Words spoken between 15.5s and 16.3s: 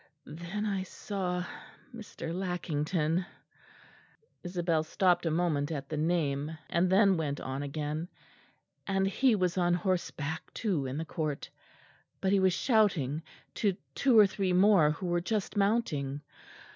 mounting.